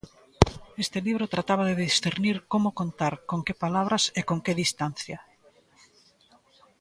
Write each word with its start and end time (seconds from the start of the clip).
Este 0.83 0.97
libro 1.07 1.31
trataba 1.33 1.63
de 1.69 1.79
discernir 1.85 2.37
como 2.53 2.75
contar, 2.79 3.13
con 3.29 3.39
que 3.45 3.59
palabras 3.63 4.03
e 4.19 4.21
con 4.29 4.37
que 4.45 4.59
distancia. 4.63 5.19